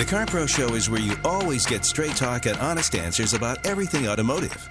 [0.00, 3.66] The Car Pro Show is where you always get straight talk and honest answers about
[3.66, 4.66] everything automotive.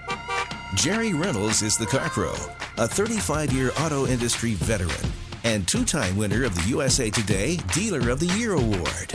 [0.74, 2.34] Jerry Reynolds is the Car Pro,
[2.78, 5.12] a 35 year auto industry veteran
[5.44, 9.12] and two time winner of the USA Today Dealer of the Year Award.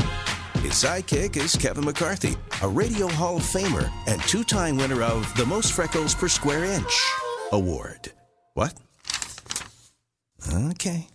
[0.62, 5.30] His sidekick is Kevin McCarthy, a Radio Hall of Famer and two time winner of
[5.36, 7.12] the Most Freckles Per Square Inch
[7.52, 8.14] Award.
[8.54, 8.74] What?
[10.50, 11.10] Okay.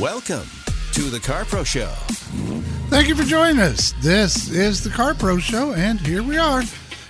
[0.00, 0.48] Welcome
[0.98, 1.92] to the Car Pro Show.
[2.90, 3.94] Thank you for joining us.
[4.02, 6.64] This is the Car Pro Show, and here we are.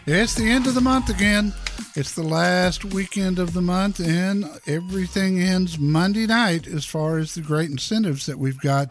[0.05, 1.55] It's the end of the month again.
[1.97, 7.35] It's the last weekend of the month, and everything ends Monday night as far as
[7.35, 8.91] the great incentives that we've got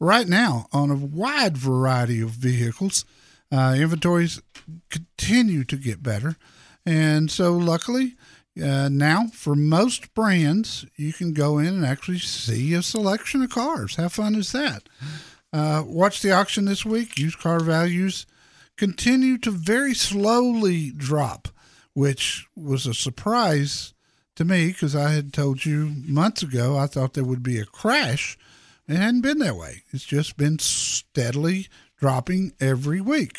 [0.00, 3.04] right now on a wide variety of vehicles.
[3.52, 4.42] Uh, inventories
[4.90, 6.34] continue to get better.
[6.84, 8.16] And so, luckily,
[8.60, 13.50] uh, now for most brands, you can go in and actually see a selection of
[13.50, 13.96] cars.
[13.96, 14.88] How fun is that?
[15.52, 17.18] Uh, watch the auction this week.
[17.18, 18.26] Used car values
[18.76, 21.48] continue to very slowly drop,
[21.94, 23.94] which was a surprise
[24.36, 27.66] to me because I had told you months ago I thought there would be a
[27.66, 28.38] crash.
[28.88, 29.82] It hadn't been that way.
[29.92, 31.68] It's just been steadily
[31.98, 33.38] dropping every week.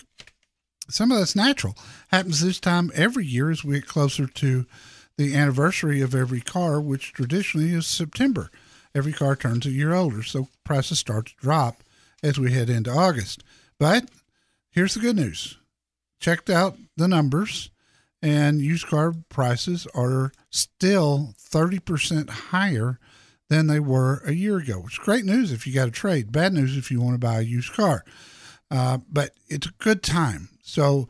[0.90, 1.76] Some of that's natural.
[2.10, 4.66] Happens this time every year as we get closer to
[5.18, 8.50] the anniversary of every car, which traditionally is September.
[8.96, 11.84] Every car turns a year older, so prices start to drop
[12.22, 13.44] as we head into August.
[13.80, 14.10] But
[14.72, 15.58] here's the good news
[16.20, 17.70] checked out the numbers,
[18.22, 23.00] and used car prices are still 30% higher
[23.50, 26.32] than they were a year ago, which is great news if you got a trade.
[26.32, 28.06] Bad news if you want to buy a used car.
[28.72, 30.50] Uh, but it's a good time.
[30.64, 31.08] So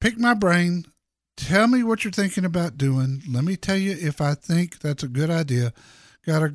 [0.00, 0.86] pick my brain.
[1.36, 3.22] Tell me what you're thinking about doing.
[3.28, 5.72] Let me tell you if I think that's a good idea.
[6.26, 6.54] Got a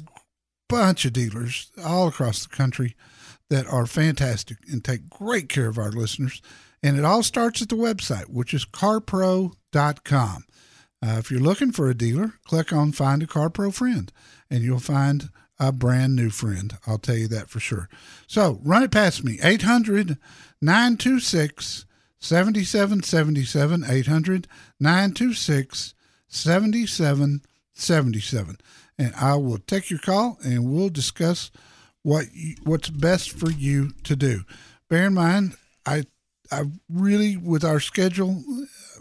[0.68, 2.96] bunch of dealers all across the country
[3.50, 6.42] that are fantastic and take great care of our listeners.
[6.82, 10.46] And it all starts at the website, which is carpro.com.
[11.02, 14.12] Uh, if you're looking for a dealer, click on Find a CarPro Friend,
[14.50, 16.78] and you'll find a brand new friend.
[16.88, 17.90] I'll tell you that for sure.
[18.28, 20.18] So run it past me 800
[20.62, 21.86] 926
[22.20, 23.86] 7777.
[23.88, 24.48] 800
[24.80, 25.94] 926
[26.28, 28.58] 7777.
[28.98, 31.52] And I will take your call and we'll discuss
[32.04, 34.42] what you, what's best for you to do.
[34.90, 36.04] Bear in mind, I
[36.52, 38.44] I really with our schedule,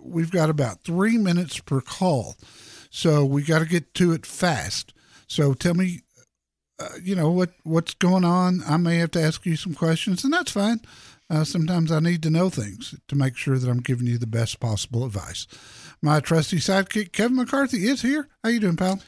[0.03, 2.37] we've got about three minutes per call,
[2.91, 4.93] so we got to get to it fast.
[5.27, 6.01] So tell me,
[6.79, 8.63] uh, you know what what's going on.
[8.69, 10.81] I may have to ask you some questions, and that's fine.
[11.31, 14.27] Uh, sometimes I need to know things to make sure that I'm giving you the
[14.27, 15.47] best possible advice.
[16.01, 18.29] My trusty sidekick Kevin McCarthy is here.
[18.43, 19.01] How you doing, pal?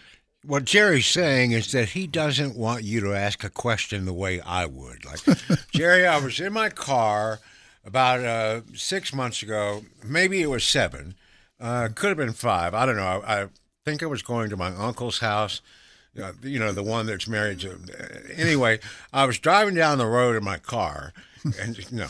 [0.44, 4.41] what Jerry's saying is that he doesn't want you to ask a question the way
[4.41, 5.04] I would.
[5.04, 5.20] Like,
[5.72, 7.41] Jerry, I was in my car
[7.84, 9.82] about uh, six months ago.
[10.04, 11.14] Maybe it was seven.
[11.60, 12.75] Uh, could have been five.
[12.75, 13.02] I don't know.
[13.02, 13.48] I, I,
[13.87, 15.62] think I was going to my uncle's house.
[16.21, 17.78] Uh, you know, the one that's married to.
[18.34, 18.81] Anyway,
[19.12, 21.12] I was driving down the road in my car,
[21.61, 22.08] and you know,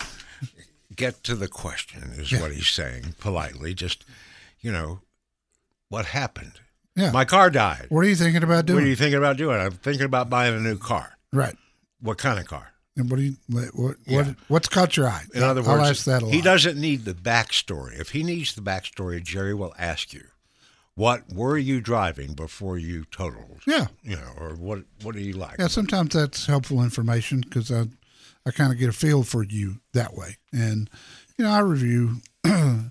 [0.96, 2.40] get to the question is yeah.
[2.40, 3.74] what he's saying politely.
[3.74, 4.04] Just,
[4.60, 5.00] you know,
[5.88, 6.60] what happened?
[6.96, 7.10] Yeah.
[7.10, 7.86] My car died.
[7.88, 8.76] What are you thinking about doing?
[8.76, 9.60] What are you thinking about doing?
[9.60, 11.18] I'm thinking about buying a new car.
[11.32, 11.56] Right.
[12.00, 12.72] What kind of car?
[12.96, 14.32] And what do you what what, yeah.
[14.48, 15.24] what's caught your eye?
[15.34, 16.34] In other words, I'll ask that a lot.
[16.34, 17.98] he doesn't need the backstory.
[18.00, 20.24] If he needs the backstory, Jerry will ask you,
[21.00, 25.32] "What were you driving before you totaled?" Yeah, you know, or what what do you
[25.32, 25.58] like?
[25.58, 27.86] Yeah, sometimes that's helpful information because I
[28.44, 30.90] I kind of get a feel for you that way, and
[31.38, 32.16] you know I review.
[32.44, 32.90] I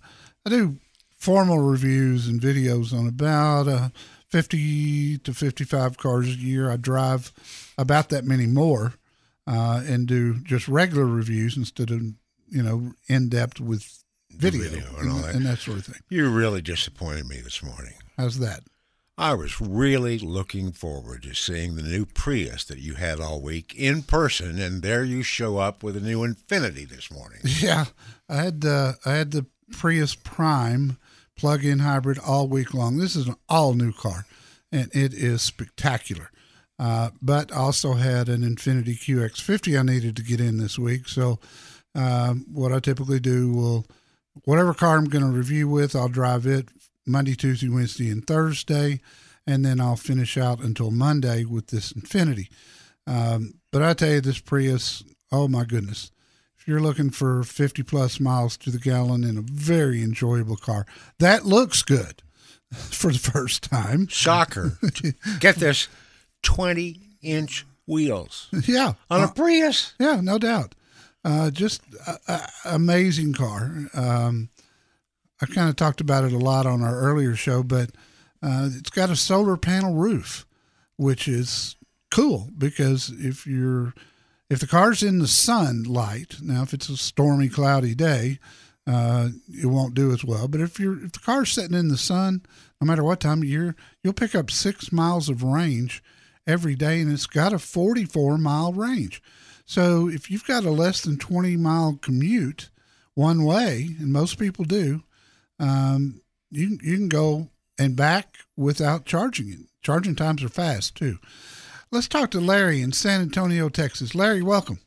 [0.50, 0.78] do
[1.18, 3.90] formal reviews and videos on about uh,
[4.30, 6.72] 50 to 55 cars a year.
[6.72, 7.32] I drive
[7.78, 8.94] about that many more
[9.46, 12.02] uh, and do just regular reviews instead of
[12.48, 13.99] you know in depth with
[14.32, 15.36] video, video and and, all that.
[15.36, 16.02] and that sort of thing.
[16.10, 17.94] You really disappointed me this morning.
[18.18, 18.62] How's that?
[19.18, 23.76] I was really looking forward to seeing the new Prius that you had all week
[23.76, 27.40] in person, and there you show up with a new Infiniti this morning.
[27.46, 27.86] Yeah,
[28.30, 30.98] I had uh, I had the Prius Prime
[31.36, 32.98] plug-in hybrid all week long.
[32.98, 34.26] This is an all-new car,
[34.72, 36.32] and it is spectacular.
[36.78, 41.10] Uh, but also had an Infiniti QX50 I needed to get in this week.
[41.10, 41.40] So
[41.94, 43.86] um, what I typically do will
[44.46, 46.70] whatever car I'm going to review with, I'll drive it
[47.06, 49.00] Monday, Tuesday, Wednesday, and Thursday,
[49.48, 52.50] and then I'll finish out until Monday with this Infiniti.
[53.08, 56.12] Um, but I tell you, this Prius, oh my goodness.
[56.60, 60.86] If you're looking for 50 plus miles to the gallon in a very enjoyable car,
[61.18, 62.22] that looks good
[62.74, 64.08] for the first time.
[64.08, 64.78] Shocker.
[65.40, 65.88] Get this
[66.44, 68.94] 20 inch wheels Yeah.
[69.10, 69.94] on a Uh, Prius.
[70.00, 70.76] yeah, no doubt.
[71.24, 73.72] Uh, just a, a, amazing car.
[73.94, 74.50] Um,
[75.42, 77.92] I kind of talked about it a lot on our earlier show, but
[78.42, 80.46] uh, it's got a solar panel roof,
[80.98, 81.76] which is
[82.12, 83.94] cool because if you're
[84.50, 88.40] if the car's in the sunlight, now if it's a stormy, cloudy day,
[88.88, 90.48] uh, it won't do as well.
[90.48, 92.42] But if you're if the car's sitting in the sun,
[92.82, 96.02] no matter what time of year, you'll pick up six miles of range
[96.48, 99.22] every day, and it's got a 44 mile range.
[99.70, 102.72] So if you've got a less than 20 mile commute
[103.14, 105.04] one way, and most people do,
[105.60, 109.60] um, you you can go and back without charging it.
[109.84, 111.20] Charging times are fast too.
[111.92, 114.16] Let's talk to Larry in San Antonio, Texas.
[114.16, 114.80] Larry, welcome.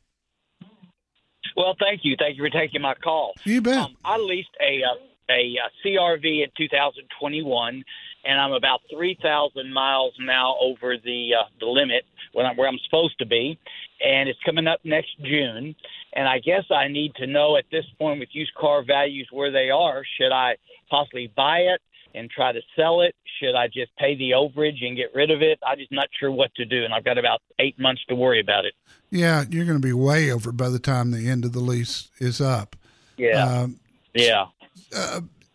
[1.57, 2.17] Well, thank you.
[2.19, 3.35] Thank you for taking my call.
[3.45, 3.77] You bet.
[3.77, 4.97] Um, I leased a uh,
[5.31, 7.85] a, uh CRV in 2021,
[8.25, 12.79] and I'm about 3,000 miles now over the uh, the limit when I'm, where I'm
[12.85, 13.59] supposed to be,
[14.05, 15.75] and it's coming up next June.
[16.15, 19.51] And I guess I need to know at this point with used car values where
[19.51, 20.03] they are.
[20.19, 20.57] Should I
[20.91, 21.81] possibly buy it
[22.15, 23.15] and try to sell it?
[23.41, 25.59] Should I just pay the overage and get rid of it?
[25.67, 28.41] I'm just not sure what to do, and I've got about eight months to worry
[28.41, 28.75] about it.
[29.11, 32.09] yeah, you're going to be way over by the time the end of the lease
[32.19, 32.77] is up.
[33.17, 33.81] Yeah, Um,
[34.15, 34.47] yeah.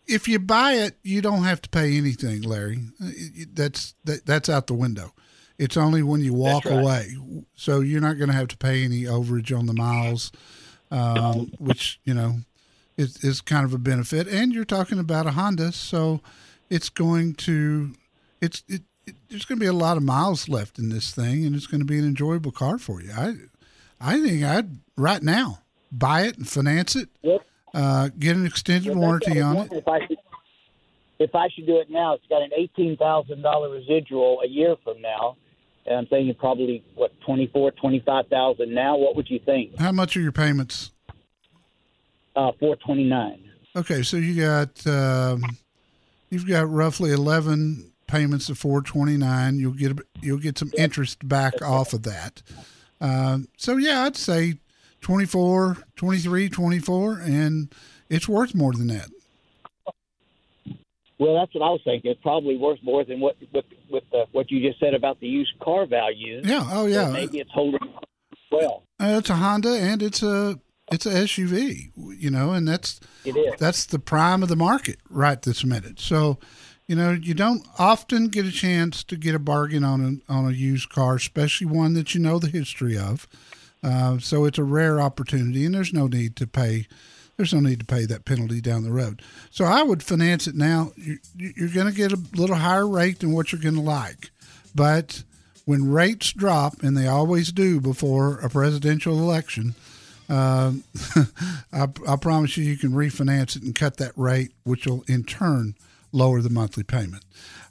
[0.08, 2.78] If you buy it, you don't have to pay anything, Larry.
[3.02, 3.10] Uh,
[3.52, 5.12] That's that, that's out the window.
[5.58, 6.78] It's only when you walk right.
[6.78, 7.16] away,
[7.54, 10.30] so you're not going to have to pay any overage on the miles,
[10.90, 12.36] um, which you know
[12.96, 14.28] is, is kind of a benefit.
[14.28, 16.20] And you're talking about a Honda, so
[16.70, 17.94] it's going to
[18.40, 21.44] it's it, it there's going to be a lot of miles left in this thing,
[21.44, 23.12] and it's going to be an enjoyable car for you.
[23.12, 23.34] I
[24.00, 25.58] I think I'd right now
[25.90, 27.08] buy it and finance it.
[27.22, 27.44] Yep.
[27.74, 29.72] Uh, get an extended Well, warranty on it.
[29.72, 30.18] If I, should,
[31.18, 34.76] if I should do it now, it's got an eighteen thousand dollar residual a year
[34.82, 35.36] from now,
[35.86, 38.96] and I'm thinking probably what twenty four, twenty five thousand now.
[38.96, 39.78] What would you think?
[39.78, 40.92] How much are your payments?
[42.34, 43.42] Uh, four twenty nine.
[43.76, 45.42] Okay, so you got um,
[46.30, 49.58] you've got roughly eleven payments of four twenty nine.
[49.58, 52.42] You'll get you'll get some interest back off of that.
[53.00, 54.58] Um, so yeah, I'd say
[55.00, 57.72] 24, 23, 24, and
[58.08, 59.08] it's worth more than that.
[61.18, 62.12] Well, that's what I was thinking.
[62.12, 65.26] It's probably worth more than what with with the, what you just said about the
[65.26, 66.44] used car values.
[66.46, 66.64] Yeah.
[66.70, 67.10] Oh So yeah.
[67.10, 67.80] maybe it's holding
[68.52, 68.84] well.
[69.00, 70.60] Uh, it's a Honda and it's a
[70.92, 71.90] it's a SUV.
[71.96, 73.54] You know, and that's It is.
[73.58, 75.98] that's the prime of the market right this minute.
[75.98, 76.38] So,
[76.86, 80.46] you know, you don't often get a chance to get a bargain on a, on
[80.46, 83.26] a used car, especially one that you know the history of.
[83.82, 86.86] Uh, so it's a rare opportunity, and there's no need to pay.
[87.36, 89.22] There's no need to pay that penalty down the road.
[89.50, 90.90] So I would finance it now.
[90.96, 94.30] You- You're going to get a little higher rate than what you're going to like,
[94.74, 95.22] but
[95.64, 99.74] when rates drop, and they always do before a presidential election,
[100.30, 100.82] um,
[101.72, 105.24] I, I promise you, you can refinance it and cut that rate, which will in
[105.24, 105.74] turn
[106.10, 107.22] lower the monthly payment.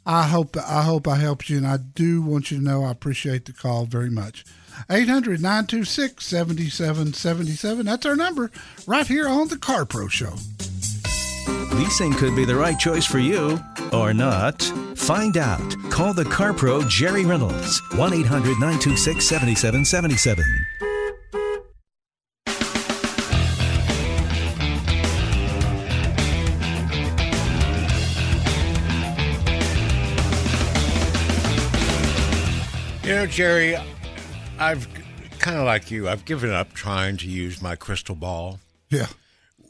[0.06, 2.92] I hope I hope I helped you, and I do want you to know I
[2.92, 4.46] appreciate the call very much.
[4.89, 7.86] 800 926 7777.
[7.86, 8.51] That's our number
[8.86, 10.34] right here on the Car Pro Show.
[11.74, 13.60] Leasing could be the right choice for you
[13.93, 14.62] or not.
[14.96, 15.75] Find out.
[15.89, 17.81] Call the Car Pro Jerry Reynolds.
[17.96, 20.46] 1 800 926 7777.
[33.07, 33.77] You know, Jerry,
[34.60, 34.88] I've
[35.40, 38.60] kind of like you, I've given up trying to use my crystal ball.
[38.90, 39.08] Yeah.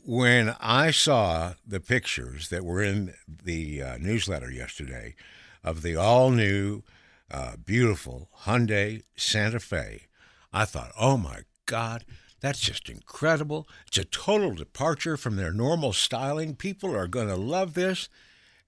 [0.06, 3.13] When I saw the pictures that were in
[3.44, 5.15] the uh, newsletter yesterday
[5.63, 6.84] of the all new,
[7.29, 10.03] uh, beautiful Hyundai Santa Fe,
[10.53, 12.06] I thought, oh my God,
[12.39, 13.67] that's just incredible.
[13.88, 16.56] It's a total departure from their normal styling.
[16.56, 18.08] People are going to love this.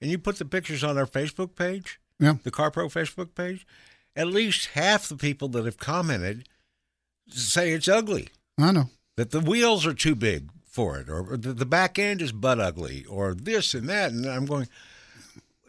[0.01, 2.35] And you put the pictures on our Facebook page, Yeah.
[2.43, 3.65] the CarPro Facebook page.
[4.15, 6.47] At least half the people that have commented
[7.29, 8.89] say it's ugly, I know.
[9.15, 12.59] that the wheels are too big for it, or the, the back end is butt
[12.59, 14.11] ugly, or this and that.
[14.11, 14.67] And I'm going,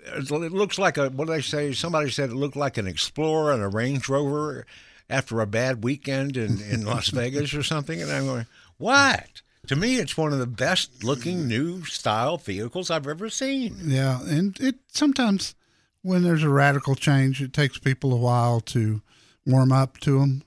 [0.05, 1.73] it looks like a, what did I say?
[1.73, 4.67] Somebody said it looked like an Explorer and a Range Rover
[5.09, 8.01] after a bad weekend in, in Las Vegas or something.
[8.01, 8.47] And I'm going,
[8.79, 9.43] what?
[9.67, 13.77] To me, it's one of the best looking new style vehicles I've ever seen.
[13.85, 15.55] Yeah, and it sometimes
[16.03, 19.03] when there's a radical change, it takes people a while to
[19.47, 20.43] warm up to them,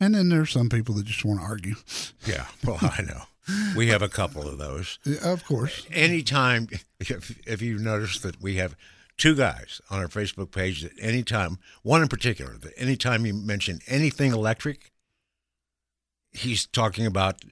[0.00, 1.74] and then there's some people that just want to argue.
[2.26, 3.22] Yeah, well, I know.
[3.76, 4.98] We have a couple of those.
[5.04, 5.86] Yeah, of course.
[5.92, 8.74] Anytime, if, if you notice that we have
[9.18, 13.80] two guys on our Facebook page that anytime, one in particular, that anytime you mention
[13.86, 14.92] anything electric,
[16.32, 17.42] he's talking about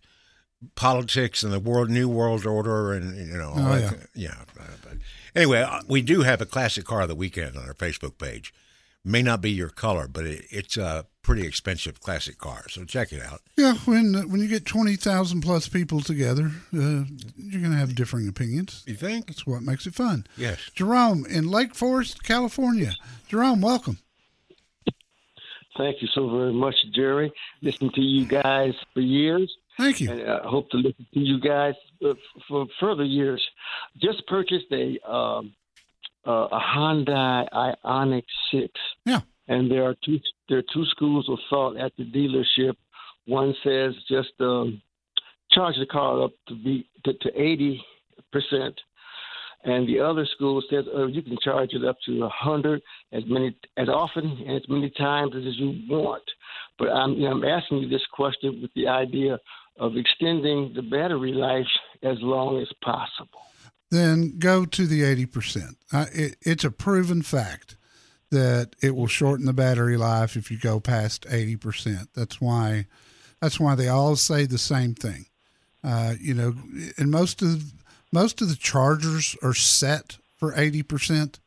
[0.75, 3.89] politics and the world, new world order, and you know, all Oh, yeah.
[3.89, 4.35] kind- yeah.
[4.61, 4.99] uh, But
[5.35, 8.53] anyway, uh, we do have a classic car of the weekend on our Facebook page.
[9.05, 13.13] May not be your color, but it, it's a pretty expensive classic car, so check
[13.13, 13.41] it out.
[13.57, 17.05] Yeah, when when you get twenty thousand plus people together, uh,
[17.37, 18.85] you're going to have differing opinions.
[18.87, 19.27] You think?
[19.27, 20.25] That's what makes it fun.
[20.37, 20.71] Yes.
[20.77, 22.93] Jerome in Lake Forest, California.
[23.27, 23.99] Jerome, welcome.
[25.77, 27.33] Thank you so very much, Jerry.
[27.63, 30.11] Listened to you guys for years, Thank you.
[30.11, 31.75] and I hope to listen to you guys
[32.05, 32.15] uh,
[32.49, 33.43] for further years.
[34.01, 35.55] Just purchased a um,
[36.27, 37.49] uh, a Hyundai
[37.85, 38.73] Ioniq Six,
[39.07, 39.21] Yeah.
[39.49, 42.75] and there are two there are two schools of thought at the dealership.
[43.27, 44.83] One says just um,
[45.51, 47.83] charge the car up to be to, to eighty
[48.33, 48.79] percent,
[49.65, 53.23] and the other school says uh, you can charge it up to a hundred as
[53.27, 56.23] many as often and as many times as you want.
[56.79, 59.39] But I'm you know, I'm asking you this question with the idea
[59.77, 61.67] of extending the battery life
[62.03, 63.41] as long as possible.
[63.91, 65.75] then go to the 80%.
[65.93, 67.77] Uh, it, it's a proven fact
[68.31, 72.09] that it will shorten the battery life if you go past 80%.
[72.15, 72.87] That's why
[73.41, 75.27] that's why they all say the same thing.
[75.83, 76.55] Uh, you know,
[76.97, 77.73] and most of
[78.13, 81.41] most of the chargers are set for 80%.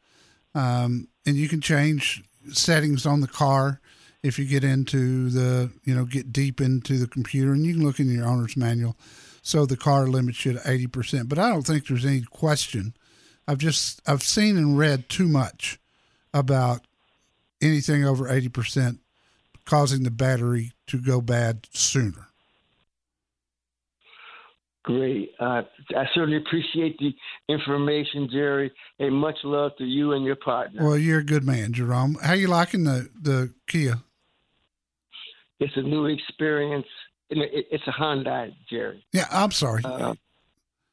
[0.53, 3.81] Um, and you can change settings on the car
[4.25, 7.83] if you get into the, you know, get deep into the computer and you can
[7.83, 8.97] look in your owner's manual.
[9.43, 11.29] So the car limits you to 80%.
[11.29, 12.95] But I don't think there's any question.
[13.47, 15.77] I've just, I've seen and read too much
[16.33, 16.81] about
[17.61, 18.97] anything over 80%
[19.65, 22.27] causing the battery to go bad sooner.
[24.83, 25.31] Great.
[25.39, 25.63] Uh,
[25.95, 27.15] I certainly appreciate the
[27.47, 28.71] information, Jerry.
[28.99, 30.83] And much love to you and your partner.
[30.83, 32.17] Well, you're a good man, Jerome.
[32.23, 34.01] How you liking the, the Kia?
[35.59, 36.87] It's a new experience.
[37.29, 39.05] It's a Hyundai, Jerry.
[39.13, 39.83] Yeah, I'm sorry.
[39.83, 40.13] Uh,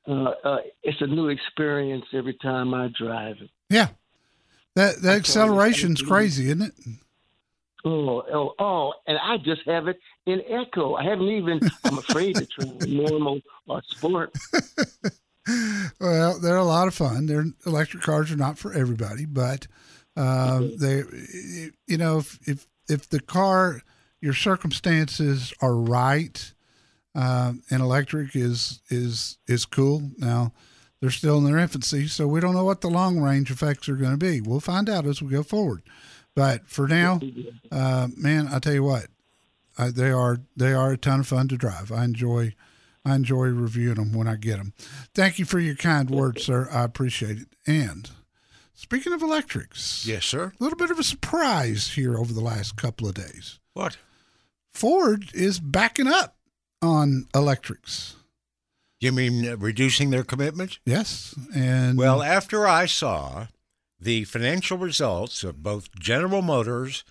[0.06, 0.12] uh,
[0.44, 3.50] uh, it's a new experience every time I drive it.
[3.68, 3.88] yeah.
[4.74, 6.72] That, that acceleration's crazy, isn't it?
[7.84, 10.94] Oh, oh, oh, and I just have it in Echo.
[10.94, 14.34] I haven't even, I'm afraid to try normal or sport.
[16.00, 17.26] Well, they're a lot of fun.
[17.26, 19.66] They're electric cars are not for everybody, but
[20.16, 21.02] um, they,
[21.88, 23.82] you know, if, if if the car,
[24.22, 26.52] your circumstances are right,
[27.14, 30.10] um, and electric is is is cool.
[30.16, 30.52] Now,
[31.00, 33.96] they're still in their infancy, so we don't know what the long range effects are
[33.96, 34.40] going to be.
[34.40, 35.82] We'll find out as we go forward.
[36.34, 37.20] But for now,
[37.70, 39.08] uh, man, I tell you what,
[39.76, 41.92] I, they are they are a ton of fun to drive.
[41.92, 42.54] I enjoy
[43.04, 44.72] I enjoy reviewing them when I get them.
[45.14, 46.68] Thank you for your kind words, sir.
[46.72, 47.48] I appreciate it.
[47.66, 48.08] And
[48.74, 50.52] speaking of electrics, Yes, sir.
[50.58, 53.58] a little bit of a surprise here over the last couple of days.
[53.74, 53.96] What?
[54.72, 56.36] Ford is backing up
[56.80, 58.16] on electrics.
[59.00, 60.78] You mean reducing their commitment?
[60.86, 63.48] Yes, and Well, after I saw
[63.98, 67.04] the financial results of both General Motors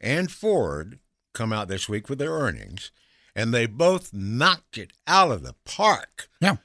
[0.00, 0.98] and Ford
[1.34, 2.90] come out this week with their earnings,
[3.34, 6.56] and they both knocked it out of the park yeah,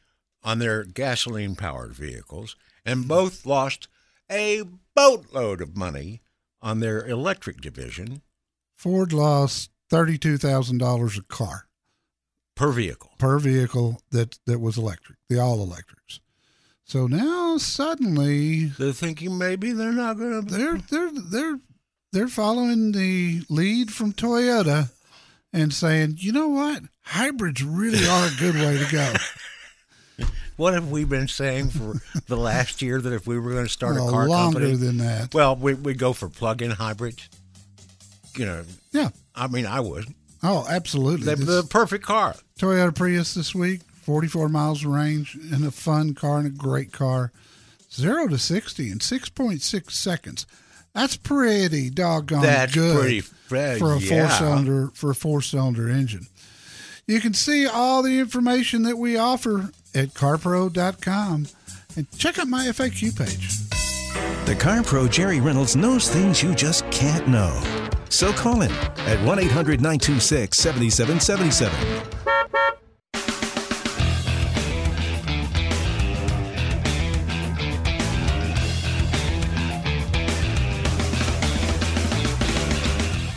[0.44, 2.56] on their gasoline powered vehicles,
[2.86, 3.88] and both lost
[4.32, 4.64] a
[4.96, 6.22] boatload of money
[6.62, 8.22] on their electric division
[8.76, 11.68] Ford lost thirty-two thousand dollars a car
[12.56, 13.12] per vehicle.
[13.18, 16.20] per vehicle that that was electric, the all electrics.
[16.86, 20.54] So now suddenly They're thinking maybe they're not going to.
[20.54, 21.60] they're they're they're
[22.12, 24.92] they're following the lead from Toyota
[25.52, 29.14] and saying, you know what, hybrids really are a good way to go.
[30.56, 31.96] What have we been saying for
[32.28, 34.76] the last year that if we were going to start Well, a car longer company,
[34.78, 35.34] than that.
[35.34, 37.28] well, we we go for plug-in hybrids.
[38.38, 40.06] You know, yeah, I mean, I would.
[40.42, 41.26] Oh, absolutely.
[41.26, 42.36] The, This the perfect car.
[42.60, 46.92] Toyota Prius this week, 44 miles of range, and a fun car and a great
[46.92, 47.32] car.
[47.92, 50.46] Zero to 60 in 6.6 seconds.
[50.94, 54.28] That's pretty doggone That's good pretty fa- for a yeah.
[54.28, 56.28] four cylinder for a four cylinder engine.
[57.08, 61.48] You can see all the information that we offer at carpro.com
[61.96, 63.50] and check out my FAQ page.
[64.46, 67.83] The Car Pro Jerry Reynolds knows things you just can't know.
[68.14, 68.72] So call him
[69.08, 72.04] at 1 800 926 7777.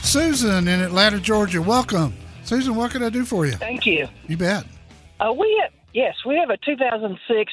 [0.03, 2.13] Susan in Atlanta, Georgia, welcome.
[2.45, 3.53] Susan, what can I do for you?
[3.53, 4.07] Thank you.
[4.29, 4.67] You bet.
[5.19, 7.53] Uh, we have, yes, we have a 2006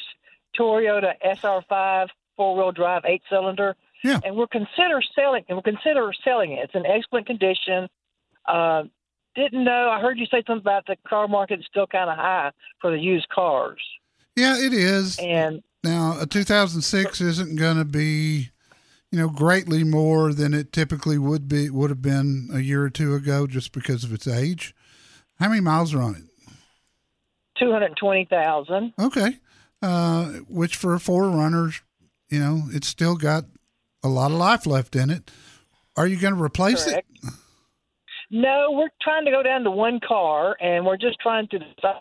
[0.58, 4.20] Toyota SR5 four wheel drive eight cylinder, Yeah.
[4.24, 6.60] and we'll consider selling and we're consider selling it.
[6.64, 7.88] It's in excellent condition.
[8.46, 8.84] Uh,
[9.34, 9.88] didn't know.
[9.90, 12.90] I heard you say something about the car market is still kind of high for
[12.92, 13.80] the used cars,
[14.36, 15.18] Yeah, it is.
[15.18, 18.50] and Now, a 2006 isn't going to be,
[19.10, 22.90] you know, greatly more than it typically would be would have been a year or
[22.90, 24.74] two ago, just because of its age.
[25.40, 26.22] How many miles are on it?
[27.58, 28.92] two hundred twenty thousand.
[28.98, 29.38] Okay,
[29.82, 31.80] uh, which for a 4Runner,
[32.28, 33.44] you know, it's still got
[34.04, 35.30] a lot of life left in it.
[35.96, 37.08] Are you going to replace Correct.
[37.22, 37.30] it?
[38.30, 42.00] No, we're trying to go down to one car, and we're just trying to decide.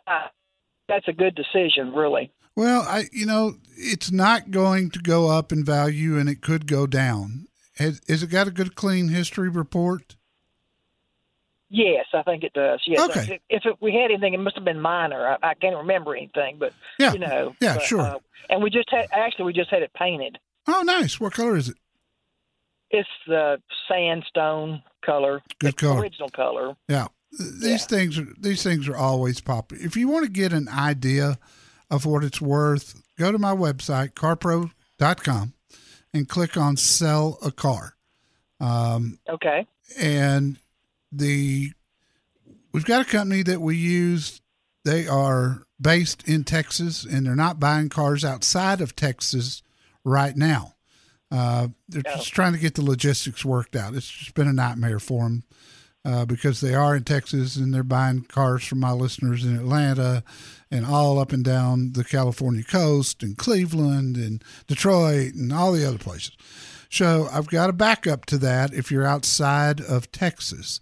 [0.88, 2.32] That's a good decision, really.
[2.56, 6.68] Well, I, you know, it's not going to go up in value, and it could
[6.68, 7.48] go down.
[7.78, 10.16] Has, has it got a good clean history report?
[11.70, 12.82] Yes, I think it does.
[12.86, 13.10] Yes.
[13.10, 13.40] Okay.
[13.50, 15.28] If, if we had anything, it must have been minor.
[15.28, 17.14] I, I can't remember anything, but Yeah.
[17.14, 17.56] you know.
[17.60, 18.02] Yeah, but, sure.
[18.02, 18.20] uh,
[18.50, 20.38] and we just had actually we just had it painted.
[20.68, 21.20] Oh, nice.
[21.20, 21.78] What color is it?
[22.96, 23.60] It's the
[23.90, 25.42] sandstone color.
[25.60, 26.00] Good color.
[26.02, 26.76] Original color.
[26.88, 27.78] Yeah, these Yeah.
[27.78, 29.84] things are these things are always popular.
[29.84, 31.40] If you want to get an idea
[31.90, 35.54] of what it's worth, go to my website carpro.com
[36.14, 37.96] and click on sell a car.
[38.60, 39.66] Um, Okay.
[40.00, 40.58] and
[41.12, 41.74] the
[42.72, 44.40] we've got a company that we use.
[44.86, 49.64] They are based in Texas, and they're not buying cars outside of Texas
[50.04, 50.73] right now.
[51.34, 53.96] Uh, they're just trying to get the logistics worked out.
[53.96, 55.44] It's just been a nightmare for them
[56.06, 60.24] uh, because they are in Texas and they're buying cars from my listeners in Atlanta
[60.70, 65.88] and all up and down the California coast and Cleveland and Detroit and all the
[65.88, 66.38] other places.
[66.90, 70.80] So I've got a backup to that if you're outside of Texas.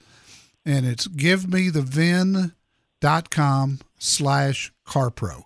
[0.66, 1.82] And it's give me the
[3.02, 5.44] givemethevin.com slash carpro.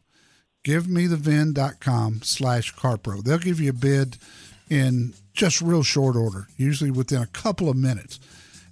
[0.65, 3.23] Givemethevin.com slash carpro.
[3.23, 4.17] They'll give you a bid
[4.69, 8.19] in just real short order, usually within a couple of minutes.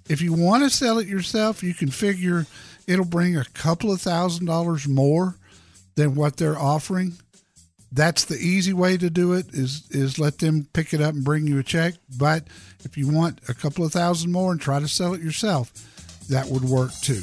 [0.08, 2.46] If you want to sell it yourself, you can figure
[2.86, 5.36] it'll bring a couple of thousand dollars more
[5.94, 7.14] than what they're offering.
[7.92, 11.24] That's the easy way to do it is is let them pick it up and
[11.24, 11.94] bring you a check.
[12.18, 12.48] But
[12.80, 15.72] if you want a couple of thousand more and try to sell it yourself,
[16.28, 17.22] that would work too.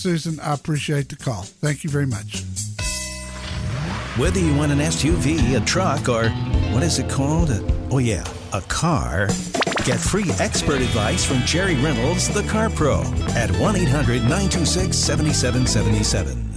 [0.00, 1.42] Susan, I appreciate the call.
[1.42, 2.42] Thank you very much.
[4.18, 6.28] Whether you want an SUV, a truck, or
[6.72, 7.50] what is it called?
[7.50, 9.28] A- oh, yeah, a car.
[9.84, 13.00] Get free expert advice from Jerry Reynolds, the Car Pro,
[13.34, 16.50] at 1 800 926 7777.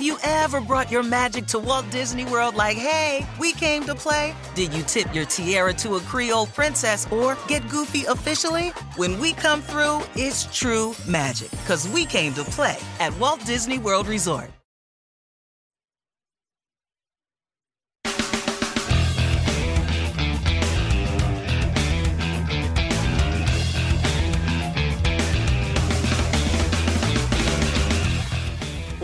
[0.00, 3.94] Have you ever brought your magic to Walt Disney World like, hey, we came to
[3.94, 4.34] play?
[4.54, 8.68] Did you tip your tiara to a Creole princess or get goofy officially?
[8.96, 13.78] When we come through, it's true magic because we came to play at Walt Disney
[13.78, 14.50] World Resort.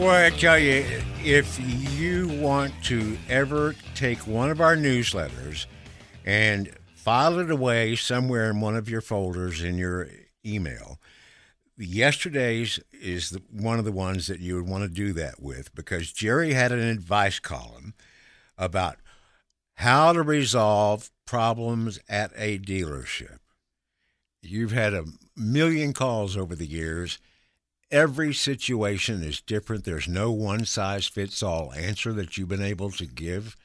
[0.09, 0.85] I tell you,
[1.25, 1.59] if
[1.99, 5.67] you want to ever take one of our newsletters
[6.25, 10.09] and file it away somewhere in one of your folders in your
[10.45, 10.99] email,
[11.79, 15.75] yesterday's is the, one of the ones that you would want to do that with
[15.75, 17.95] because Jerry had an advice column
[18.57, 18.99] about
[19.75, 23.39] how to resolve problems at a dealership.
[24.43, 25.05] You've had a
[25.37, 27.19] million calls over the years
[27.91, 29.85] every situation is different.
[29.85, 33.57] There's no one size fits all answer that you've been able to give,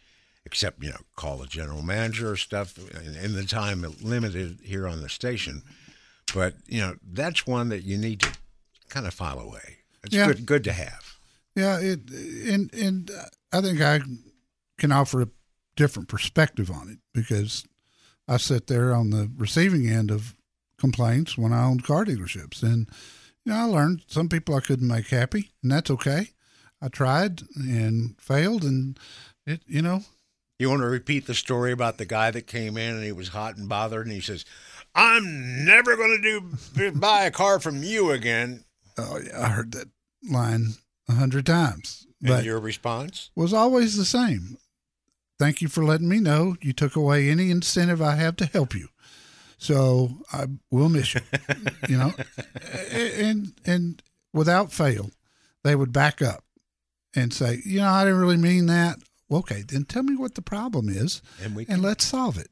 [0.46, 4.88] except, you know, call the general manager or stuff in, in the time limited here
[4.88, 5.64] on the station.
[6.34, 8.30] But, you know, that's one that you need to
[8.90, 9.78] kind of file away.
[10.04, 10.28] It's Yeah.
[10.28, 11.18] good, good to have.
[11.56, 13.12] Yeah, it and and
[13.52, 14.00] I think I
[14.78, 15.28] can offer a
[15.76, 17.66] different perspective on it because
[18.26, 20.34] I sit there on the receiving end of
[20.78, 22.88] complaints when I owned car dealerships, and
[23.46, 26.30] you know, I learned some people I couldn't make happy, and that's okay.
[26.82, 29.00] I tried and failed, and
[29.46, 30.02] it, you know,
[30.60, 33.30] You want to repeat the story about the guy that came in and he was
[33.30, 34.46] hot and bothered and he says,
[34.96, 38.64] "I'm never going to do buy a car from you again."
[38.98, 39.90] oh, yeah, I heard that
[40.30, 40.74] line
[41.10, 43.32] a hundred times, but and your response?
[43.36, 44.58] was always the same.
[45.40, 46.56] Thank you for letting me know.
[46.62, 48.90] You took away any incentive I have to help you.
[49.58, 51.22] So I will miss you.
[51.90, 52.14] you know,
[53.22, 54.02] and and
[54.34, 55.12] without fail,
[55.64, 56.44] they would back up
[57.16, 59.00] and say, you know, I didn't really mean that.
[59.32, 62.50] Okay, then tell me what the problem is, And we and let's solve it.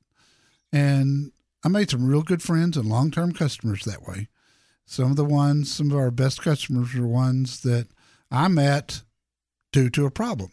[0.71, 1.31] And
[1.63, 4.29] I made some real good friends and long term customers that way.
[4.85, 7.87] Some of the ones, some of our best customers are ones that
[8.31, 9.03] I met
[9.71, 10.51] due to a problem.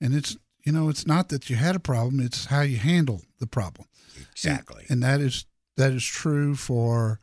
[0.00, 3.22] And it's, you know, it's not that you had a problem, it's how you handle
[3.38, 3.86] the problem.
[4.32, 4.84] Exactly.
[4.88, 7.20] And that is, that is true for,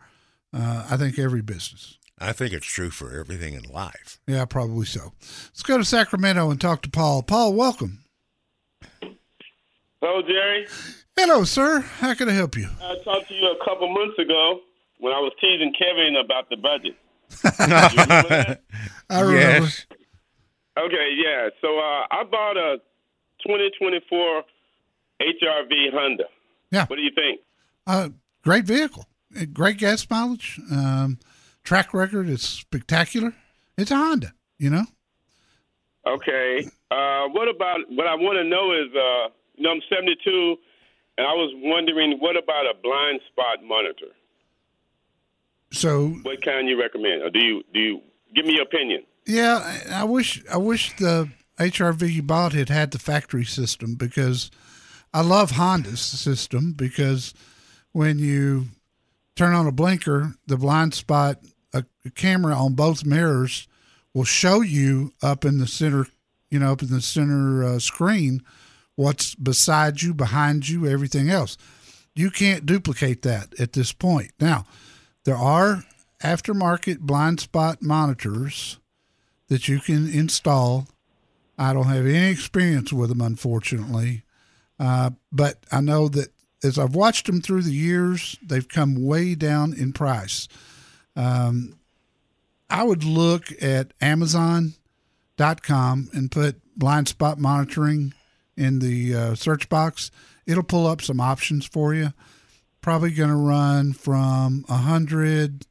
[0.53, 1.97] uh, I think, every business.
[2.17, 4.19] I think it's true for everything in life.
[4.27, 5.13] Yeah, probably so.
[5.19, 7.23] Let's go to Sacramento and talk to Paul.
[7.23, 7.99] Paul, welcome.
[10.01, 10.67] Hello, Jerry.
[11.17, 11.81] Hello, sir.
[11.81, 12.69] How can I help you?
[12.81, 14.61] I talked to you a couple months ago
[14.99, 16.95] when I was teasing Kevin about the budget.
[17.43, 18.61] You remember that?
[19.09, 19.65] I remember.
[19.65, 19.85] Yes.
[20.77, 21.49] Okay, yeah.
[21.61, 22.77] So uh, I bought a
[23.45, 24.43] 2024
[25.21, 26.25] HRV Honda.
[26.71, 26.85] Yeah.
[26.85, 27.41] What do you think?
[27.87, 28.09] Uh,
[28.43, 29.05] great vehicle,
[29.53, 31.19] great gas mileage, um,
[31.65, 33.33] track record is spectacular.
[33.77, 34.85] It's a Honda, you know.
[36.07, 36.65] Okay.
[36.91, 40.55] Uh, what about what I want to know is, uh, you know, I'm 72,
[41.17, 44.13] and I was wondering, what about a blind spot monitor?
[45.71, 48.01] So What kind you recommend, or do you do you
[48.33, 49.03] give me your opinion?
[49.25, 49.57] yeah,
[49.89, 54.51] I I wish I wish the HRV you bought had had the factory system because
[55.13, 57.33] I love Honda's system because
[57.91, 58.67] when you
[59.35, 61.39] turn on a blinker, the blind spot,
[61.75, 63.67] a, camera on both mirrors
[64.13, 66.07] will show you up in the center,
[66.49, 68.41] you know, up in the center uh, screen,
[68.95, 71.57] what's beside you, behind you, everything else.
[72.15, 74.31] You can't duplicate that at this point.
[74.39, 74.65] Now,
[75.25, 75.83] there are
[76.23, 78.79] aftermarket blind spot monitors
[79.49, 80.87] that you can install.
[81.57, 84.23] I don't have any experience with them, unfortunately,
[84.79, 86.29] uh, but I know that
[86.63, 90.47] as I've watched them through the years, they've come way down in price.
[91.15, 91.79] Um,
[92.69, 94.75] I would look at Amazon.com
[96.13, 98.13] and put blind spot monitoring
[98.57, 100.11] in the uh, search box.
[100.45, 102.13] It'll pull up some options for you.
[102.81, 105.65] Probably going to run from a hundred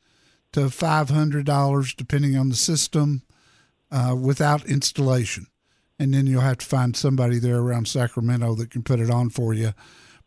[0.53, 3.23] to five hundred dollars, depending on the system,
[3.91, 5.47] uh, without installation.
[5.99, 9.31] And then you'll have to find somebody there around Sacramento that can put it on
[9.31, 9.73] for you.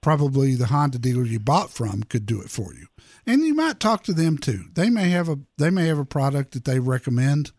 [0.01, 2.87] Probably the Honda dealer you bought from could do it for you,
[3.25, 4.65] and you might talk to them too.
[4.73, 7.51] They may have a they may have a product that they recommend,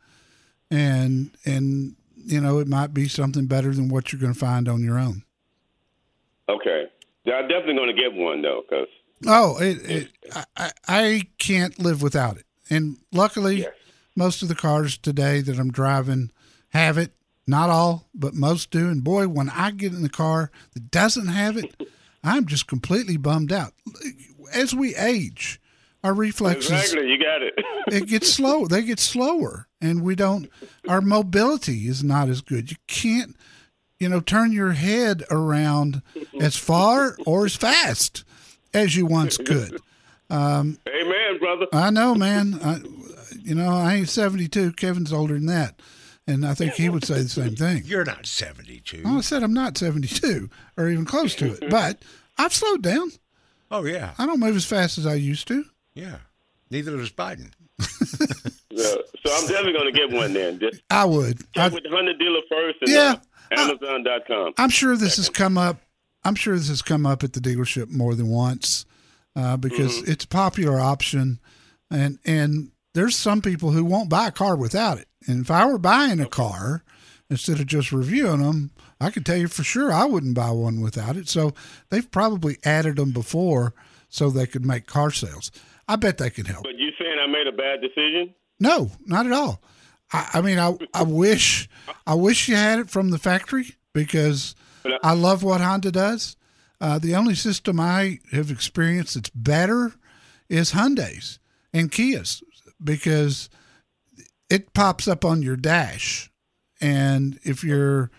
[0.70, 4.68] and and you know it might be something better than what you're going to find
[4.68, 5.24] on your own.
[6.48, 6.86] Okay.
[7.26, 8.88] I'm definitely going to get one though, because
[9.26, 12.44] Oh, it, it I, I- I can't live without it.
[12.70, 13.72] And luckily, Yes.
[14.16, 16.30] most of the cars today that I'm driving
[16.70, 17.12] have it.
[17.46, 18.88] Not all, but most do.
[18.88, 21.74] And boy, when I get in the car that doesn't have it,
[22.22, 23.72] I'm just completely bummed out.
[24.52, 25.60] As we age,
[26.04, 27.54] our reflexes exactly, you got it.
[27.88, 28.66] it gets slow.
[28.66, 30.48] They get slower, and we don't.
[30.88, 32.70] Our mobility is not as good.
[32.70, 33.36] You can't,
[33.98, 36.02] you know, turn your head around
[36.40, 38.24] as far or as fast
[38.72, 39.80] as you once could.
[40.30, 41.66] Um, Amen, brother.
[41.72, 42.60] I know, man.
[42.62, 42.80] I,
[43.38, 44.72] you know, I ain't seventy two.
[44.72, 45.80] Kevin's older than that,
[46.28, 47.82] and I think he would say the same thing.
[47.84, 49.02] You're not 72.
[49.04, 52.02] Well, I said I'm not seventy two or even close to it, but
[52.36, 53.10] I've slowed down.
[53.70, 54.12] Oh, yeah.
[54.18, 55.64] I don't move as fast as I used to.
[55.94, 56.18] Yeah.
[56.70, 57.50] Neither does Biden.
[58.78, 60.60] So, so I'm definitely going to get one then.
[60.60, 61.38] Just I would.
[61.52, 63.16] check I, with the Honda dealer first and Yeah.
[63.50, 64.52] Amazon.com.
[64.56, 65.80] I'm sure this has come up.
[66.22, 68.84] I'm sure this has come up at the dealership more than once
[69.34, 71.40] uh, because it's a popular option,
[71.90, 75.08] and and there's some people who won't buy a car without it.
[75.26, 76.82] And if I were buying a car
[77.30, 78.70] instead of just reviewing them,
[79.00, 81.28] I could tell you for sure I wouldn't buy one without it.
[81.28, 81.52] So
[81.90, 83.74] they've probably added them before
[84.08, 85.50] so they could make car sales.
[85.86, 86.64] I bet they can help.
[86.64, 88.34] But you saying I made a bad decision?
[88.60, 89.62] No, not at all.
[90.12, 91.68] I, I mean, I, I wish,
[92.06, 94.54] I wish you had it from the factory because
[95.02, 96.36] I love what Honda does.
[96.80, 99.92] Uh, the only system I have experienced that's better
[100.48, 101.38] is Hyundai's
[101.72, 102.42] and Kia's
[102.82, 103.48] because
[104.50, 106.30] it pops up on your dash,
[106.80, 108.10] and if you're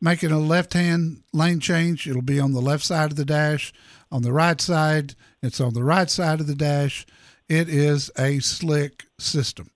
[0.00, 3.72] making a left-hand lane change, it'll be on the left side of the dash.
[4.10, 7.06] On the right side, it's on the right side of the dash.
[7.48, 9.70] It is a slick system.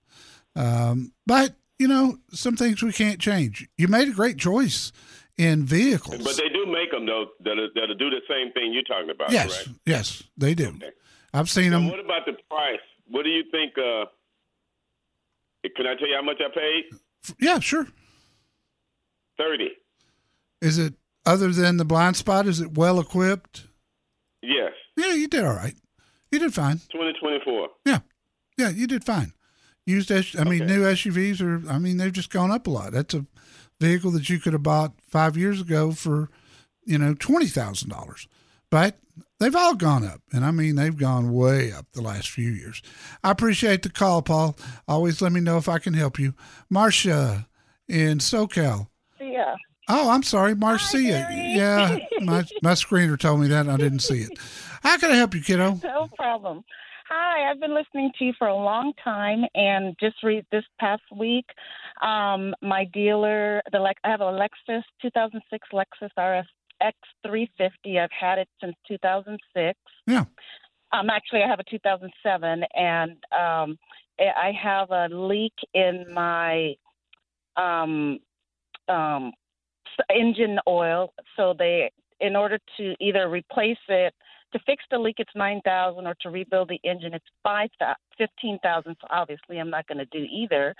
[0.55, 3.67] Um, but you know, some things we can't change.
[3.77, 4.91] You made a great choice
[5.37, 6.23] in vehicles.
[6.23, 9.31] But they do make them though that'll, that'll do the same thing you're talking about.
[9.31, 9.79] yes, correct?
[9.85, 10.67] yes, they do.
[10.67, 10.91] Okay.
[11.33, 11.89] I've seen them.
[11.89, 12.79] what about the price?
[13.09, 13.73] What do you think?
[13.77, 14.05] Uh,
[15.75, 16.83] can I tell you how much I paid?
[17.39, 17.87] Yeah, sure.
[19.37, 19.69] Thirty.
[20.61, 20.93] Is it
[21.25, 22.47] other than the blind spot?
[22.47, 23.67] Is it well equipped?
[24.41, 25.75] Yes, Yeah, you did all right.
[26.31, 26.81] You did fine.
[26.91, 27.69] twenty twenty four.
[27.85, 27.99] Yeah,
[28.57, 29.33] yeah, you did fine.
[29.85, 30.73] Used, S- I mean, Okay.
[30.75, 31.69] new SUVs are.
[31.71, 32.91] I mean, they've just gone up a lot.
[32.93, 33.25] That's a
[33.79, 36.29] vehicle that you could have bought five years ago for,
[36.85, 38.27] you know, twenty thousand dollars.
[38.73, 38.97] But
[39.39, 42.81] they've all gone up, and I mean, they've gone way up the last few years.
[43.23, 44.57] I appreciate the call, Paul.
[44.87, 46.33] Always let me know if I can help you,
[46.71, 47.47] Marcia
[47.87, 48.87] in SoCal.
[49.21, 49.53] Yeah.
[49.87, 50.97] Oh, I'm sorry, Marcia.
[51.03, 51.53] Gary.
[51.55, 54.31] Yeah, my my screener told me that, and I didn't see it.
[54.81, 55.79] How can I help you, kiddo?
[55.83, 56.63] No problem.
[57.09, 61.03] Hi, I've been listening to you for a long time, and just re- this past
[61.15, 61.45] week,
[62.01, 66.47] um, my dealer, the I have a Lexus 2006 Lexus RS
[66.83, 67.99] X350.
[67.99, 69.79] I've had it since 2006.
[70.07, 70.25] Yeah.
[70.91, 73.77] Um, actually, I have a 2007, and um,
[74.19, 76.75] I I have a leak in my
[77.57, 78.19] um,
[78.87, 79.31] um,
[80.13, 81.13] engine oil.
[81.35, 84.13] So they, in order to either replace it,
[84.53, 87.69] to fix the leak, it's nine thousand, or to rebuild the engine, it's five
[88.17, 88.95] fifteen thousand.
[89.01, 90.75] So obviously, I'm not going to do either.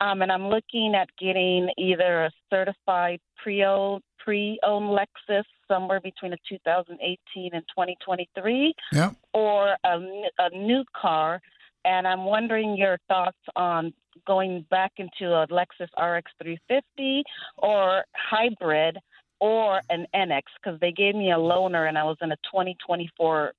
[0.00, 6.36] Um, and I'm looking at getting either a certified pre-owned pre-owned Lexus somewhere between a
[6.48, 9.10] 2018 and 2023, Yeah.
[9.34, 11.42] or a new car.
[11.84, 13.92] And I'm wondering your thoughts on
[14.26, 17.22] going back into a Lexus RX 350
[17.58, 18.96] or hybrid
[19.40, 23.52] or an NX because they gave me a loaner and I was in a 2024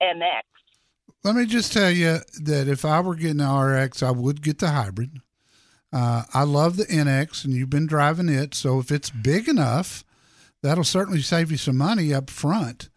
[0.00, 0.42] NX.
[1.24, 4.58] Let me just tell you that if I were getting an RX, I would get
[4.58, 5.20] the hybrid.
[5.92, 8.54] Uh, I love the NX, and you've been driving it.
[8.54, 10.04] So if it's big enough,
[10.62, 12.88] that'll certainly save you some money up front.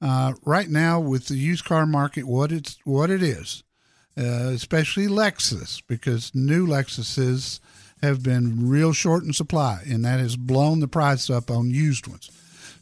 [0.00, 3.64] Uh, right now, with the used car market, what it's what it is,
[4.18, 7.58] uh, especially Lexus, because new Lexuses
[8.02, 12.06] have been real short in supply, and that has blown the price up on used
[12.06, 12.30] ones.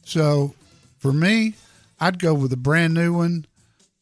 [0.04, 0.54] So,
[0.98, 1.54] for me,
[2.00, 3.46] I'd go with a brand new one.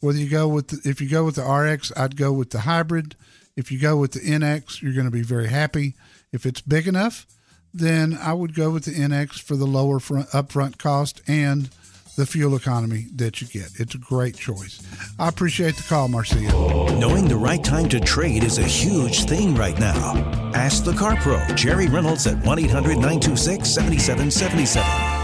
[0.01, 2.61] Whether you go with the, if you go with the RX, I'd go with the
[2.61, 3.17] hybrid.
[3.61, 5.95] If you go with the NX, you're going to be very happy.
[6.33, 7.27] If it's big enough,
[7.75, 11.69] then I would go with the NX for the lower front, upfront cost and
[12.17, 13.73] the fuel economy that you get.
[13.79, 14.83] It's a great choice.
[15.19, 16.41] I appreciate the call, Marcia.
[16.41, 20.17] Knowing the right time to trade is a huge thing right now.
[20.55, 25.20] Ask the Car Pro, Jerry Reynolds at 1 800 926 7777.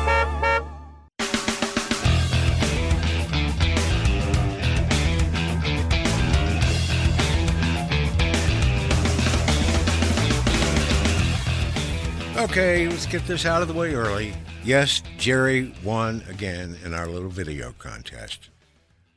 [12.57, 14.33] Okay, let's get this out of the way early.
[14.65, 18.49] Yes, Jerry won again in our little video contest.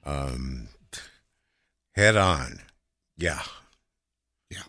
[0.05, 0.67] Um,
[1.95, 2.59] head on.
[3.17, 3.41] Yeah.
[4.51, 4.63] Yeah.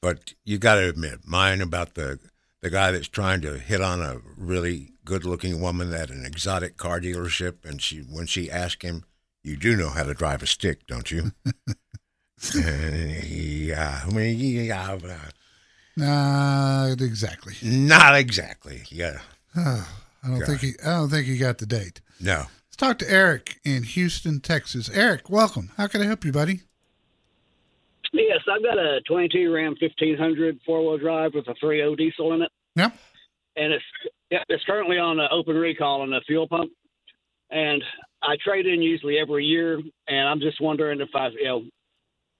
[0.00, 2.18] But you got to admit, mine about the
[2.60, 7.00] the guy that's trying to hit on a really good-looking woman at an exotic car
[7.00, 9.04] dealership, and she when she asked him,
[9.44, 11.30] "You do know how to drive a stick, don't you?"
[12.56, 15.18] And yeah, I mean, yeah, uh,
[15.96, 17.54] Not exactly.
[17.62, 18.82] not exactly.
[18.90, 19.18] Yeah,
[19.56, 19.84] I
[20.24, 20.46] don't God.
[20.48, 20.72] think he.
[20.84, 22.00] I don't think he got the date.
[22.20, 22.44] no.
[22.68, 24.88] Let's talk to Eric in Houston, Texas.
[24.94, 25.70] Eric, welcome.
[25.76, 26.62] How can I help you, buddy?
[28.14, 32.42] Yes, I've got a 22 Ram 1500 four wheel drive with a 3.0 diesel in
[32.42, 32.96] it, Yep.
[33.56, 33.84] and it's
[34.30, 36.72] yeah, it's currently on an open recall on a fuel pump.
[37.50, 37.82] And
[38.22, 39.78] I trade in usually every year,
[40.08, 41.62] and I'm just wondering if I you know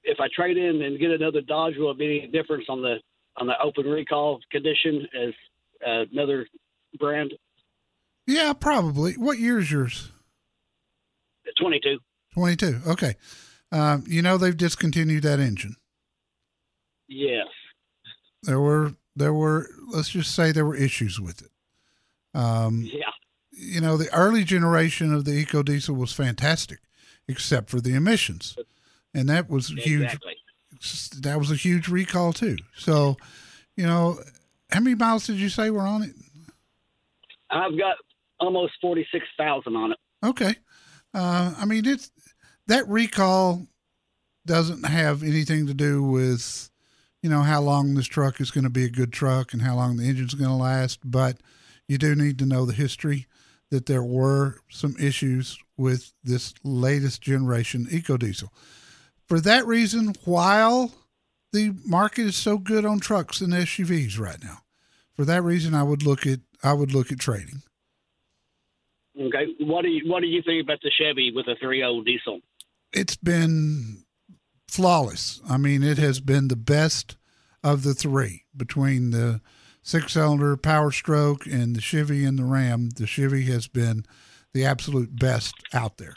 [0.04, 2.96] if I trade in and get another Dodge, will it be any difference on the
[3.36, 5.34] on the open recall condition as
[5.86, 6.46] uh, another
[6.98, 7.32] brand?
[8.26, 9.14] Yeah, probably.
[9.14, 10.10] What year's yours?
[11.58, 11.98] 22.
[12.34, 12.80] 22.
[12.86, 13.14] Okay.
[13.70, 15.76] Um, you know they've discontinued that engine.
[17.08, 17.46] Yes.
[18.42, 21.50] There were there were let's just say there were issues with it.
[22.38, 23.10] Um, Yeah.
[23.50, 26.80] you know the early generation of the Eco Diesel was fantastic,
[27.28, 28.56] except for the emissions,
[29.14, 30.02] and that was huge.
[30.04, 30.36] Exactly.
[31.20, 32.56] That was a huge recall too.
[32.76, 33.16] So,
[33.76, 34.18] you know,
[34.70, 36.14] how many miles did you say were on it?
[37.50, 37.96] I've got
[38.40, 39.98] almost 46,000 on it.
[40.24, 40.54] Okay.
[41.14, 42.10] Uh, I mean, it's
[42.66, 43.66] that recall
[44.46, 46.70] doesn't have anything to do with,
[47.22, 49.76] you know, how long this truck is going to be a good truck and how
[49.76, 50.98] long the engine's going to last.
[51.04, 51.38] But
[51.86, 53.26] you do need to know the history
[53.70, 58.48] that there were some issues with this latest generation EcoDiesel.
[59.32, 60.92] For that reason, while
[61.54, 64.58] the market is so good on trucks and SUVs right now.
[65.14, 67.62] For that reason, I would look at I would look at trading.
[69.18, 72.04] Okay, what do you what do you think about the Chevy with a three old
[72.04, 72.40] diesel?
[72.92, 74.04] It's been
[74.68, 75.40] flawless.
[75.48, 77.16] I mean, it has been the best
[77.64, 79.40] of the three between the
[79.82, 82.90] six cylinder Power Stroke and the Chevy and the Ram.
[82.90, 84.04] The Chevy has been
[84.52, 86.16] the absolute best out there,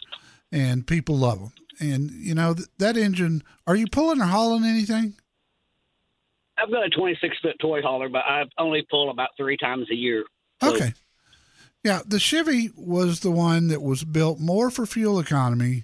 [0.51, 1.53] and people love them.
[1.79, 3.43] And you know th- that engine.
[3.67, 5.15] Are you pulling or hauling anything?
[6.57, 9.95] I've got a 26 foot toy hauler, but I only pull about three times a
[9.95, 10.25] year.
[10.63, 10.93] So Okay.
[11.83, 15.83] Yeah, the Chevy was the one that was built more for fuel economy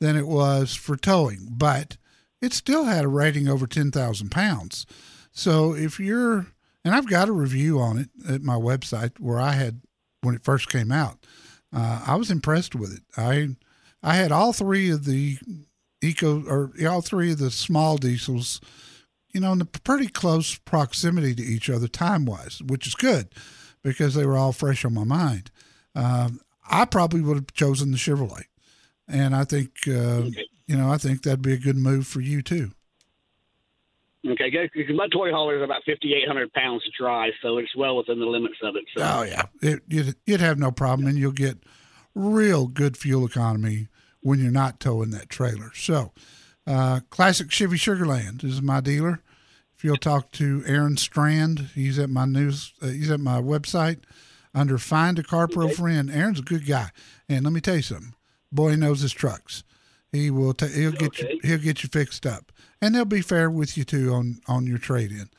[0.00, 1.96] than it was for towing, but
[2.40, 4.86] it still had a rating over 10,000 pounds.
[5.32, 6.46] So if you're,
[6.84, 9.80] and I've got a review on it at my website where I had,
[10.20, 11.26] when it first came out,
[11.74, 13.02] uh, I was impressed with it.
[13.16, 13.56] I,
[14.02, 15.38] I had all three of the
[16.00, 18.60] eco, or all three of the small diesels
[19.32, 23.28] you know, in a pretty close proximity to each other time wise, which is good
[23.82, 25.50] because they were all fresh on my mind.
[25.94, 28.44] Um, I probably would have chosen the Chevrolet.
[29.08, 30.22] And I think, uh,
[30.66, 32.72] you know, I think that'd be a good move for you too.
[34.24, 38.20] Okay, because my toy hauler is about 5,800 pounds to drive, so it's well within
[38.20, 38.84] the limits of it.
[38.96, 39.02] So.
[39.02, 39.46] Oh, yeah.
[39.60, 41.58] It, you'd, you'd have no problem and you'll get
[42.14, 43.88] real good fuel economy
[44.22, 45.70] when you're not towing that trailer.
[45.74, 46.12] So,
[46.66, 49.20] uh, Classic Chevy Sugar Land is my dealer.
[49.76, 53.98] If you'll talk to Aaron Strand, he's at my news, uh, he's at my website
[54.54, 56.10] under Find a Car Pro Friend.
[56.10, 56.90] Aaron's a good guy,
[57.28, 58.14] and let me tell you something.
[58.52, 59.64] Boy, he knows his trucks.
[60.12, 60.52] He will.
[60.52, 61.40] Ta- he'll get you.
[61.42, 64.78] He'll get you fixed up, and they'll be fair with you too on on your
[64.78, 65.30] trade in.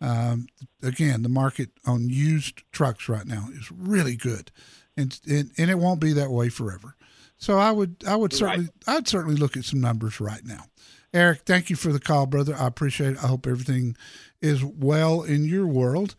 [0.00, 0.48] Um,
[0.82, 4.50] again, the market on used trucks right now is really good,
[4.96, 6.96] and and, and it won't be that way forever.
[7.42, 10.66] So I would I would certainly I'd certainly look at some numbers right now.
[11.12, 12.54] Eric, thank you for the call, brother.
[12.54, 13.24] I appreciate it.
[13.24, 13.96] I hope everything
[14.40, 16.14] is well in your world.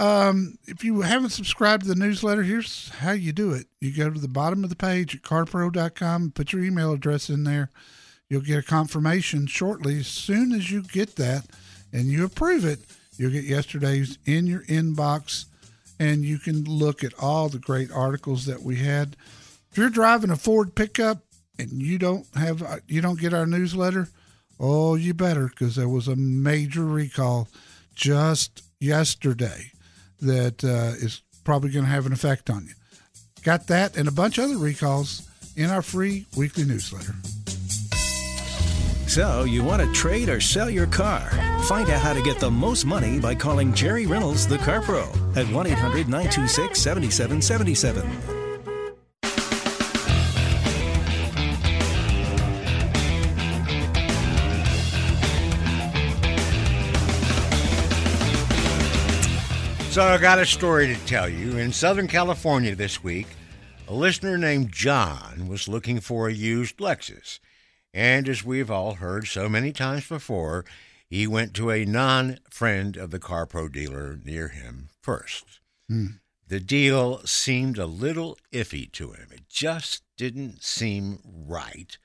[0.00, 3.68] Um, if you haven't subscribed to the newsletter, here's how you do it.
[3.80, 7.44] You go to the bottom of the page at carpro.com, put your email address in
[7.44, 7.70] there.
[8.28, 10.00] You'll get a confirmation shortly.
[10.00, 11.46] As soon as you get that
[11.92, 12.80] and you approve it,
[13.16, 15.44] you'll get yesterday's in your inbox
[16.00, 19.16] and you can look at all the great articles that we had.
[19.72, 21.24] If you're driving a Ford pickup
[21.58, 24.06] and you don't have uh, you don't get our newsletter,
[24.60, 27.48] oh, you better because there was a major recall
[27.94, 29.72] just yesterday
[30.20, 32.74] that uh, is probably going to have an effect on you.
[33.44, 37.14] Got that and a bunch of other recalls in our free weekly newsletter.
[39.08, 41.30] So, you want to trade or sell your car?
[41.64, 45.04] Find out how to get the most money by calling Jerry Reynolds, the Car Pro,
[45.34, 48.41] at 1 800 926 7777.
[59.92, 61.58] So I got a story to tell you.
[61.58, 63.26] In Southern California this week,
[63.86, 67.40] a listener named John was looking for a used Lexus.
[67.92, 70.64] And as we've all heard so many times before,
[71.10, 75.60] he went to a non friend of the car pro dealer near him first.
[75.90, 76.06] Hmm.
[76.48, 79.28] The deal seemed a little iffy to him.
[79.30, 81.98] It just didn't seem right.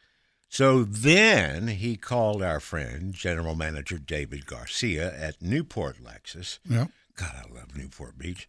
[0.50, 6.60] So then he called our friend, General Manager David Garcia at Newport Lexus.
[6.70, 6.88] Yeah.
[7.18, 8.48] God, I love Newport Beach.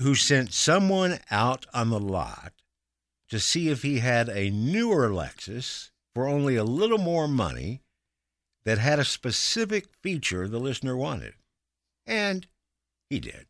[0.00, 2.54] Who sent someone out on the lot
[3.28, 7.82] to see if he had a newer Lexus for only a little more money
[8.64, 11.34] that had a specific feature the listener wanted.
[12.06, 12.46] And
[13.10, 13.46] he did.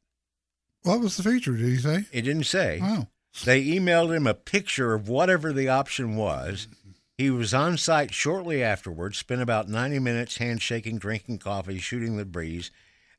[0.82, 1.56] What was the feature?
[1.56, 2.04] Did he say?
[2.12, 2.80] It didn't say.
[2.80, 3.08] Wow.
[3.44, 6.68] They emailed him a picture of whatever the option was.
[7.16, 12.24] He was on site shortly afterwards, spent about 90 minutes handshaking, drinking coffee, shooting the
[12.24, 12.70] breeze,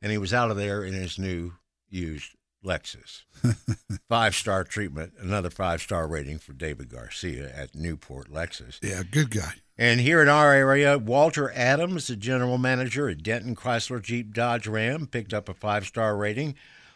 [0.06, 1.54] and he was out of there in his new
[1.90, 3.24] used Lexus.
[4.08, 8.78] five star treatment, another five star rating for David Garcia at Newport Lexus.
[8.84, 9.54] Yeah, good guy.
[9.80, 14.68] And here in our area, Walter Adams, the general manager at Denton Chrysler Jeep Dodge
[14.68, 16.54] Ram, picked up a five star rating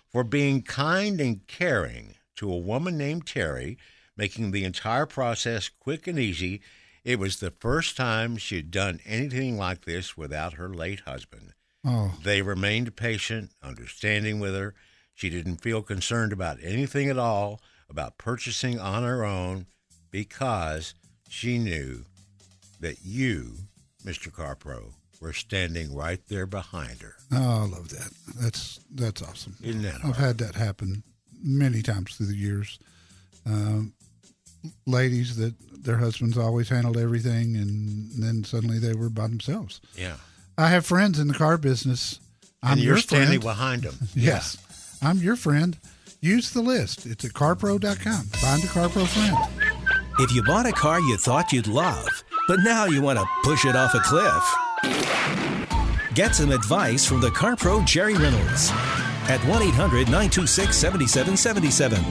[0.07, 3.79] for being kind and caring to a woman named Terry,
[4.15, 6.61] making the entire process quick and easy.
[7.03, 11.53] It was the first time she'd done anything like this without her late husband.
[11.85, 14.73] Oh, They remained patient, understanding with her.
[15.13, 19.65] She didn't feel concerned about anything at all about purchasing on her own
[20.11, 20.93] because
[21.29, 22.05] she knew
[22.79, 23.55] that you,
[24.05, 24.31] Mr.
[24.31, 27.15] Carpro, were standing right there behind her.
[27.33, 28.11] oh, I love that.
[28.39, 29.55] That's that's awesome.
[29.61, 31.03] Isn't that I've had that happen
[31.43, 32.79] many times through the years.
[33.45, 33.93] Um,
[34.85, 39.81] ladies that their husbands always handled everything, and then suddenly they were by themselves.
[39.95, 40.15] Yeah.
[40.59, 42.19] I have friends in the car business.
[42.61, 43.41] I'm and you're your standing friend.
[43.41, 43.95] behind them.
[44.13, 44.57] Yes,
[45.01, 45.77] I'm your friend.
[46.19, 47.05] Use the list.
[47.05, 48.23] It's at carpro.com.
[48.25, 49.37] Find a CarPro friend.
[50.19, 52.09] If you bought a car you thought you'd love,
[52.49, 54.43] but now you want to push it off a cliff,
[56.13, 58.69] get some advice from the CarPro Jerry Reynolds
[59.29, 62.03] at 1 800 926 7777.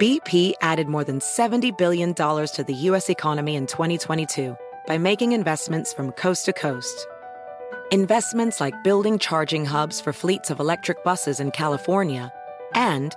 [0.00, 3.10] BP added more than $70 billion to the U.S.
[3.10, 4.56] economy in 2022
[4.86, 7.06] by making investments from coast to coast.
[7.90, 12.32] Investments like building charging hubs for fleets of electric buses in California
[12.74, 13.14] and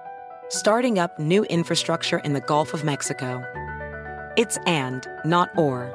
[0.49, 3.43] starting up new infrastructure in the Gulf of Mexico.
[4.38, 5.93] It's and, not or.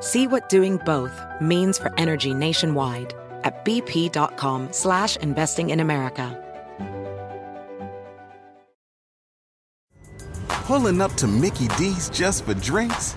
[0.00, 3.14] See what doing both means for energy nationwide
[3.44, 6.38] at bp.com slash investing in America.
[10.48, 13.16] Pulling up to Mickey D's just for drinks?